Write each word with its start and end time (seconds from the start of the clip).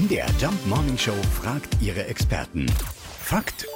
MDR 0.00 0.28
Jump 0.40 0.66
Morning 0.66 0.96
Show 0.96 1.16
fragt 1.42 1.76
ihre 1.82 2.06
Experten. 2.06 2.64
Fakt 3.22 3.66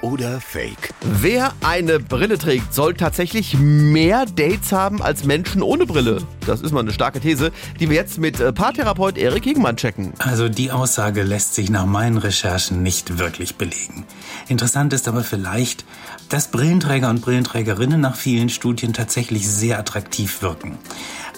oder 0.00 0.40
Fake? 0.40 0.94
Wer 1.00 1.54
eine 1.60 1.98
Brille 1.98 2.38
trägt, 2.38 2.72
soll 2.72 2.94
tatsächlich 2.94 3.56
mehr 3.58 4.26
Dates 4.26 4.70
haben 4.70 5.02
als 5.02 5.24
Menschen 5.24 5.60
ohne 5.60 5.86
Brille. 5.86 6.18
Das 6.46 6.60
ist 6.60 6.70
mal 6.70 6.80
eine 6.80 6.92
starke 6.92 7.18
These, 7.18 7.50
die 7.80 7.88
wir 7.88 7.96
jetzt 7.96 8.18
mit 8.18 8.38
äh, 8.38 8.52
Paartherapeut 8.52 9.18
Erik 9.18 9.44
Hegmann 9.44 9.76
checken. 9.76 10.12
Also 10.18 10.48
die 10.48 10.70
Aussage 10.70 11.22
lässt 11.22 11.54
sich 11.54 11.68
nach 11.68 11.86
meinen 11.86 12.18
Recherchen 12.18 12.84
nicht 12.84 13.18
wirklich 13.18 13.56
belegen. 13.56 14.04
Interessant 14.48 14.92
ist 14.92 15.08
aber 15.08 15.24
vielleicht, 15.24 15.84
dass 16.28 16.48
Brillenträger 16.48 17.10
und 17.10 17.22
Brillenträgerinnen 17.22 18.00
nach 18.00 18.14
vielen 18.14 18.50
Studien 18.50 18.92
tatsächlich 18.92 19.48
sehr 19.48 19.80
attraktiv 19.80 20.42
wirken. 20.42 20.78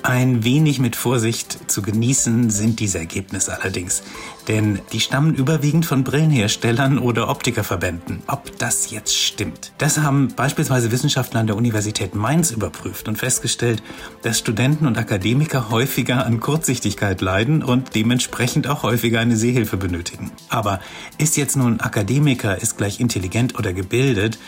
Ein 0.07 0.45
wenig 0.45 0.81
mit 0.81 0.97
Vorsicht 0.97 1.71
zu 1.71 1.81
genießen 1.81 2.51
sind 2.51 2.79
diese 2.79 2.99
Ergebnisse 2.99 3.59
allerdings, 3.59 4.03
denn 4.49 4.81
die 4.93 5.01
stammen 5.01 5.35
überwiegend 5.35 5.87
von 5.87 6.05
Brillenherstellern 6.05 6.99
oder 6.99 7.31
Optikerverbänden. 7.31 8.23
Ob 8.27 8.59
das 8.59 8.91
jetzt 8.91 9.17
stimmt? 9.17 9.73
Das 9.79 9.97
haben 9.97 10.29
beispielsweise 10.37 10.93
Wissenschaftler 10.93 11.41
an 11.41 11.47
der 11.47 11.57
Universität 11.57 12.15
Mainz 12.15 12.51
überprüft 12.51 13.09
und 13.09 13.17
festgestellt, 13.17 13.83
dass 14.21 14.39
Studenten 14.39 14.87
und 14.87 14.99
Akademiker 14.99 15.71
häufiger 15.71 16.27
an 16.27 16.39
Kurzsichtigkeit 16.39 17.23
leiden 17.23 17.63
und 17.63 17.95
dementsprechend 17.95 18.69
auch 18.69 18.83
häufiger 18.83 19.21
eine 19.21 19.39
Sehhilfe 19.39 19.79
benötigen. 19.79 20.33
Aber 20.51 20.81
ist 21.17 21.39
jetzt 21.39 21.57
nun 21.57 21.81
Akademiker, 21.81 22.61
ist 22.61 22.77
gleich 22.77 23.01
intelligent 23.01 23.59
oder 23.59 23.73
gebildet? 23.73 24.39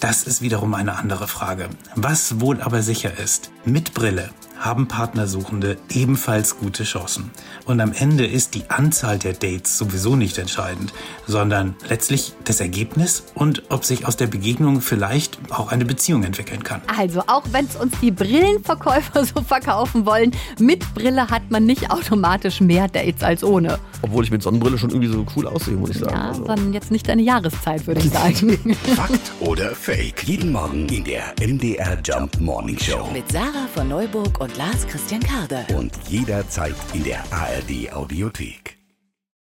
Das 0.00 0.24
ist 0.24 0.42
wiederum 0.42 0.74
eine 0.74 0.96
andere 0.96 1.28
Frage. 1.28 1.68
Was 1.94 2.40
wohl 2.40 2.60
aber 2.60 2.82
sicher 2.82 3.16
ist, 3.18 3.52
mit 3.64 3.94
Brille 3.94 4.30
haben 4.58 4.88
Partnersuchende 4.88 5.76
ebenfalls 5.90 6.58
gute 6.58 6.84
Chancen. 6.84 7.30
Und 7.64 7.80
am 7.80 7.92
Ende 7.92 8.26
ist 8.26 8.54
die 8.54 8.68
Anzahl 8.70 9.18
der 9.18 9.32
Dates 9.32 9.78
sowieso 9.78 10.16
nicht 10.16 10.38
entscheidend, 10.38 10.92
sondern 11.26 11.76
letztlich 11.88 12.32
das 12.44 12.60
Ergebnis 12.60 13.24
und 13.34 13.62
ob 13.70 13.84
sich 13.84 14.06
aus 14.06 14.16
der 14.16 14.26
Begegnung 14.26 14.80
vielleicht 14.80 15.38
auch 15.50 15.70
eine 15.70 15.84
Beziehung 15.84 16.24
entwickeln 16.24 16.62
kann. 16.64 16.80
Also, 16.96 17.20
auch 17.26 17.42
wenn 17.52 17.66
es 17.66 17.76
uns 17.76 17.92
die 18.00 18.10
Brillenverkäufer 18.10 19.24
so 19.34 19.42
verkaufen 19.42 20.06
wollen, 20.06 20.32
mit 20.58 20.92
Brille 20.94 21.28
hat 21.28 21.50
man 21.50 21.64
nicht 21.64 21.90
automatisch 21.90 22.60
mehr 22.60 22.88
Dates 22.88 23.22
als 23.22 23.44
ohne. 23.44 23.78
Obwohl 24.02 24.24
ich 24.24 24.30
mit 24.30 24.42
Sonnenbrille 24.42 24.78
schon 24.78 24.90
irgendwie 24.90 25.08
so 25.12 25.24
cool 25.36 25.46
aussehe, 25.46 25.74
muss 25.74 25.90
ich 25.90 25.98
sagen. 25.98 26.14
Ja, 26.14 26.28
Also. 26.28 26.44
dann 26.44 26.72
jetzt 26.72 26.90
nicht 26.90 27.08
deine 27.08 27.22
Jahreszeit, 27.22 27.86
würde 27.86 28.00
ich 28.00 28.10
sagen. 28.10 28.58
Fakt 28.96 29.32
oder 29.40 29.70
Fake? 29.74 30.24
Jeden 30.24 30.52
Morgen 30.52 30.88
in 30.88 31.04
der 31.04 31.22
MDR 31.40 31.98
Jump 32.04 32.40
Morning 32.40 32.78
Show. 32.78 33.08
Mit 33.12 33.30
Sarah 33.30 33.66
von 33.74 33.88
Neuburg 33.88 34.40
und 34.48 34.56
Lars 34.56 34.86
Christian 34.86 35.22
Karde. 35.22 35.66
Und 35.76 35.92
jederzeit 36.08 36.74
in 36.94 37.04
der 37.04 37.20
ARD 37.30 37.92
Audiothek. 37.92 38.67